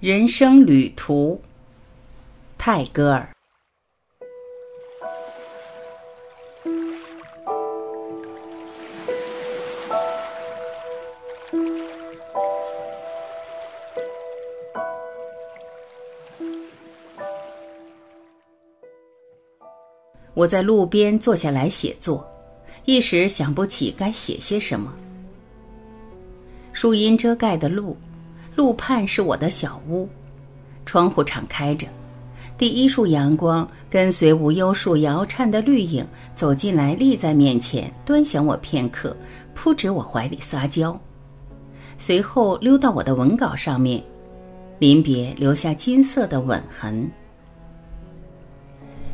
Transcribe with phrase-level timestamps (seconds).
[0.00, 1.42] 人生旅途，
[2.56, 3.28] 泰戈尔。
[20.32, 22.24] 我在路边坐下来写作，
[22.84, 24.94] 一时想不起该写些什么。
[26.72, 27.96] 树荫遮盖的路，
[28.58, 30.08] 路畔是我的小屋，
[30.84, 31.86] 窗户敞开着，
[32.58, 39.16] 第一束阳光跟随无忧树摇颤的绿影走进来，立在面前，端详我片刻，
[39.54, 41.00] 扑至我怀里撒娇，
[41.98, 44.02] 随后溜到我的文稿上面，
[44.80, 47.08] 临别留下金色的吻痕。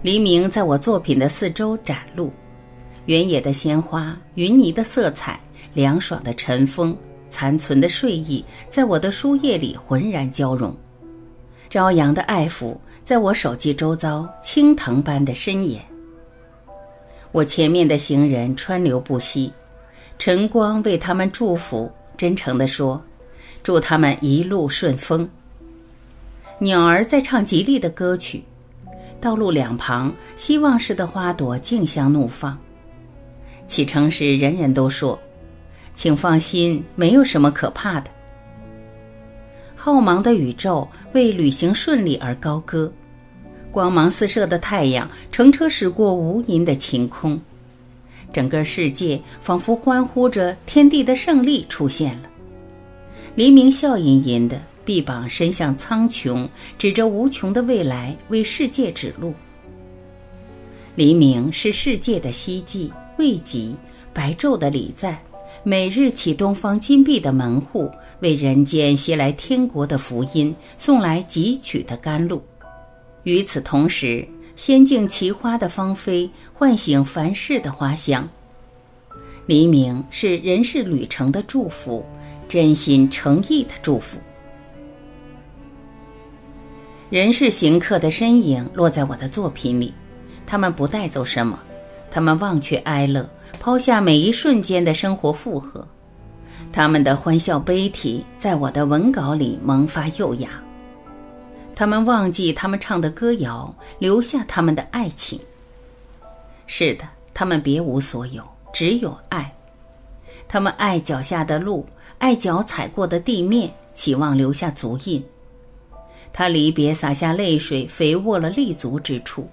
[0.01, 2.31] 黎明在我作品的四周展露，
[3.05, 5.39] 原野的鲜花，云泥的色彩，
[5.75, 6.97] 凉爽的晨风，
[7.35, 10.73] 残存的睡意，在我的书页里浑然交融。
[11.69, 15.83] 朝阳的爱抚，在我手机周遭青藤般的伸延。
[17.33, 19.53] 我前面的行人川流不息，
[20.17, 23.03] 晨光为他们祝福，真诚地说
[23.65, 25.29] ：“祝他们一路顺风。”
[26.61, 28.45] 鸟儿在唱吉利的歌曲。
[29.21, 32.57] 道路两旁，希望似的花朵竞相怒放。
[33.67, 35.19] 启程时，人人都说
[35.95, 38.11] ：“请放心，没有什么可怕的。”
[39.77, 42.93] 浩茫的宇宙为旅行顺利而高歌，
[43.71, 47.41] 光芒四射的太阳乘车驶过无垠的晴空，
[48.33, 52.31] 整个世界仿佛欢呼着天地的胜利出现了。
[53.35, 54.61] 黎明笑吟吟的。
[54.87, 56.47] 臂膀伸向苍穹，
[56.79, 59.33] 指着无穷的未来，为世界指路。
[60.95, 63.75] 黎明是世界的希冀、慰藉，
[64.13, 65.19] 白昼的礼赞，
[65.63, 72.43] 每日启东方金碧的门户，为人间携来天国的福音，送来汲取的甘露。
[73.23, 78.29] 与此同时，仙境奇花的芳菲，唤醒凡世的花香。
[79.47, 82.05] 黎明是人世旅程的祝福，
[82.49, 84.19] 真心诚意的祝福。
[87.11, 89.95] 人世行客的身影落在我的作品里，
[90.47, 91.59] 他们不带走什么，
[92.11, 93.29] 他们忘却哀乐，
[93.59, 95.87] 抛下每一瞬间的生活负荷，
[96.73, 100.51] 他们的欢笑悲啼在我的文稿里萌发幼芽。
[101.75, 105.41] 他们忘记他们唱的歌谣，留下他们的爱情。
[106.67, 109.53] 是的，他们别无所有，只有爱。
[110.47, 111.85] 他们爱脚下的路，
[112.19, 115.25] 爱脚踩过的地面，期望留下足印。
[116.33, 119.49] 他离别，洒下泪水，肥沃了立足之处。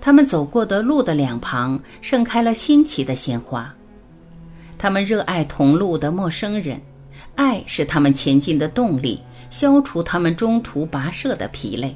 [0.00, 3.72] 他们走过的路的两旁，盛开了新奇的鲜花。
[4.78, 6.80] 他们热爱同路的陌生人，
[7.36, 9.20] 爱是他们前进的动力，
[9.50, 11.94] 消除他们中途跋涉的疲累。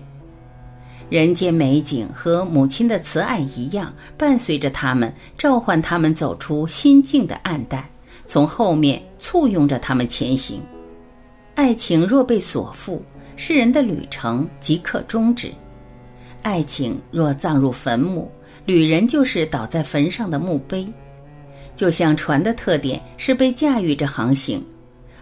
[1.09, 7.85] 人间美景和母亲的慈爱一样，伴随着他们，召唤他们走出心境的暗淡，
[8.27, 10.61] 从后面簇拥着他们前行。
[11.55, 13.01] 爱情若被锁缚。
[13.39, 15.53] 世人的旅程即刻终止，
[16.47, 18.31] 爱情若葬入坟墓，
[18.67, 20.87] 旅人就是倒在坟上的墓碑。
[21.75, 24.65] 就像船的特点是被驾驭着航行，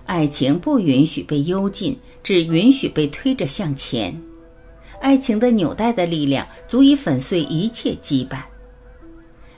[0.04, 4.14] 爱情不允许被幽禁，只允许被推着向前。
[5.00, 8.40] 爱情的纽带的力量足以粉碎一切羁绊。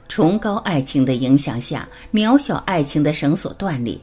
[0.06, 3.98] 崇高爱情的影响下，渺小爱情的绳索断裂。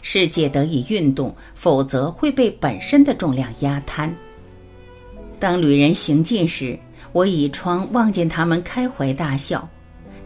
[0.00, 4.10] 世界得以运动，否则会被本身的重量压瘫。
[5.40, 6.78] 当旅人行进时，
[7.12, 9.68] 我倚窗望见他们开怀大笑，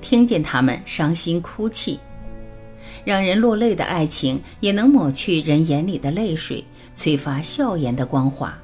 [0.00, 1.98] 听见他们伤心哭泣。
[3.04, 6.64] 让人落泪的爱情，也能抹去人眼里的泪水，
[6.94, 8.56] 催发笑颜的光华。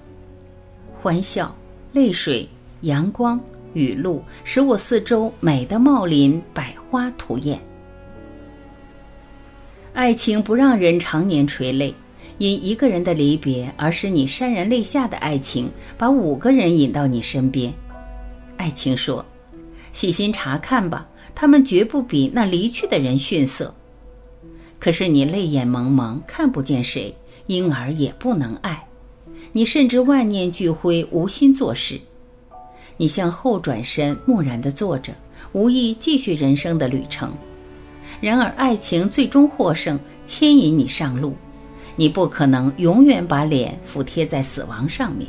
[0.94, 1.54] 欢笑、
[1.92, 2.48] 泪水、
[2.82, 3.41] 阳光、
[3.75, 7.59] 雨露，使我四周美的茂林，百花吐艳。
[9.92, 11.92] 爱情不让人常年垂泪，
[12.38, 17.72] 因一个人的离别而使你潸然泪下的爱情，把五个人引到你身边。
[18.57, 19.24] 爱情说
[19.92, 23.74] ：“细心查看吧，他们绝不比那离去的人逊色。”
[24.78, 27.12] 可是你泪眼蒙蒙，看不见谁，
[27.48, 28.80] 因而也不能爱。
[29.51, 32.01] 你甚至万念俱灰，无心做事。
[32.97, 35.12] 你向后转身，木然地坐着，
[35.53, 37.33] 无意继续人生的旅程。
[38.21, 41.34] 然而，爱情最终获胜，牵引你上路。
[41.98, 45.28] 你不可能永远把脸俯贴在死亡上面。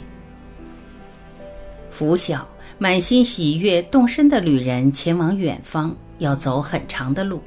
[1.90, 7.42] 拂晓，满心喜悦、动身的旅人前往远方，要走很长的路。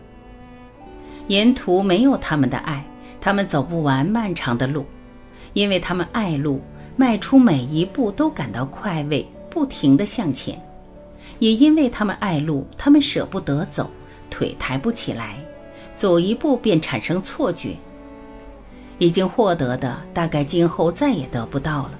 [1.29, 2.85] 沿途没有他们的爱，
[3.21, 4.85] 他们走不完漫长的路，
[5.53, 6.61] 因为他们爱路，
[6.97, 10.61] 迈出每一步都感到快慰，不停地向前。
[11.39, 13.89] 也因为他们爱路，他们舍不得走，
[14.29, 15.39] 腿抬不起来，
[15.95, 17.77] 走一步便产生错觉。
[19.03, 21.99] 已经获得的，大概今后再也得不到了。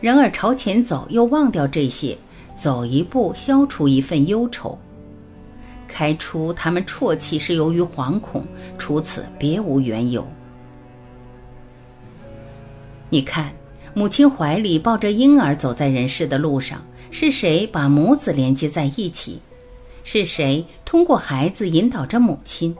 [0.00, 2.16] 然而朝前走，又忘掉这些，
[2.54, 4.78] 走一步消除一份忧愁。
[5.88, 8.44] 开出他们啜泣是由于惶恐，
[8.78, 10.24] 除此别无缘由。
[13.10, 13.50] 你看，
[13.92, 16.80] 母亲怀里抱着婴儿走在人世的路上，
[17.10, 19.40] 是谁把母子连接在一起？
[20.04, 22.76] 是谁通过孩子引导着母亲？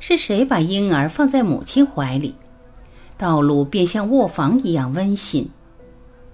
[0.00, 2.34] 是谁把婴儿放在母亲怀里？
[3.20, 5.46] 道路便像卧房一样温馨。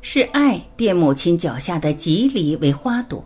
[0.02, 3.24] 是爱变母亲脚下的蒺藜为花朵。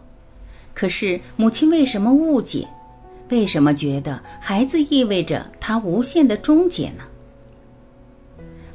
[0.72, 2.66] 可是母亲为什么误解？
[3.28, 7.04] 为什么觉得孩子意味着他无限的终结呢？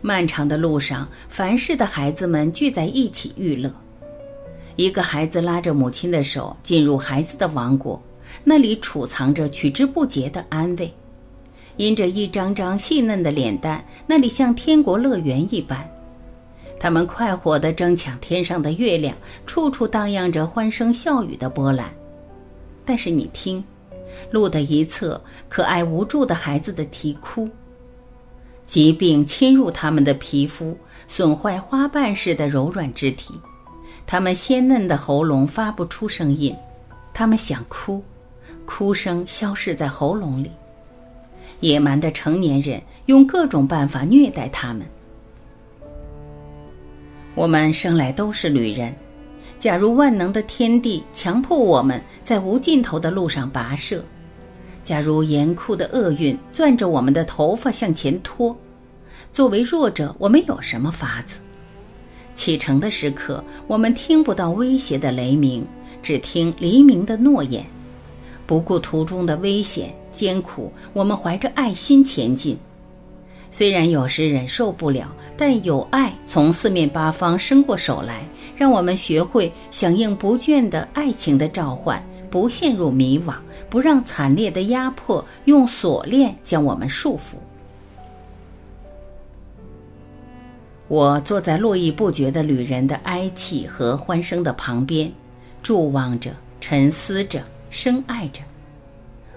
[0.01, 3.73] 漫长的路上，凡事的孩子们聚在一起娱乐。
[4.75, 7.99] 一个孩子拉着母亲的手进入孩子的王国，
[8.43, 10.93] 那里储藏着取之不竭的安慰。
[11.77, 15.87] 因着一张张细嫩的脸蛋，那里像天国乐园一般。
[16.79, 21.91] 他们快活地争抢天上的月亮，处处荡漾着欢声笑语的波澜。
[22.85, 23.63] 但是你听，
[24.29, 25.19] 路的一侧，
[25.49, 27.47] 可爱无助的孩子的啼哭。
[28.67, 30.77] 疾病侵入他们的皮肤，
[31.07, 33.33] 损坏花瓣似的柔软肢体，
[34.05, 36.55] 他们鲜嫩的喉咙发不出声音，
[37.13, 38.03] 他们想哭，
[38.65, 40.51] 哭声消失在喉咙里。
[41.59, 44.85] 野蛮的成年人用各种办法虐待他们。
[47.33, 48.95] 我们生来都是旅人，
[49.59, 54.03] 假如万能的天地强迫我们在无尽头的路上跋涉。
[54.83, 58.55] 假如严酷的厄运攥着我们的头发向前拖，
[59.33, 61.39] 作为弱者，我们有什么法子？
[62.35, 65.65] 启程的时刻，我们听不到威胁的雷鸣，
[66.03, 67.65] 只听黎明的诺言。
[68.45, 72.57] 不顾途中的危险艰苦，我们怀着爱心前进。
[73.51, 78.23] 虽然有时忍受不了，但有爱从四面八方伸过手来，
[78.55, 83.35] 让我们学会响应不倦的爱情的召唤，不陷入迷惘。
[83.67, 87.35] 不让惨烈的压迫用锁链将我们束缚。
[90.87, 95.11] 我坐在络绎不绝的旅人的哀泣和欢声的旁边，
[95.63, 96.31] 注望着，
[96.61, 98.41] 沉思着，深爱着。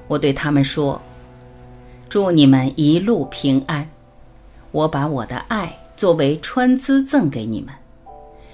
[0.08, 1.00] 我对他们说
[2.08, 3.88] ：“祝你们一路平安。”
[4.72, 7.72] 我把我的爱作为穿资赠给你们，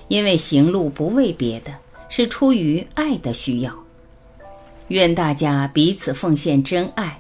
[0.09, 1.73] 因为行路不为别的，
[2.09, 3.75] 是出于爱的需要。
[4.89, 7.19] 愿大家彼此奉献真爱，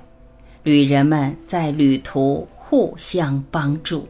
[0.62, 4.06] 旅人们在旅途互相帮助。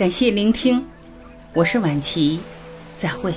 [0.00, 0.82] 感谢聆听，
[1.52, 2.40] 我是晚琪，
[2.96, 3.34] 再会。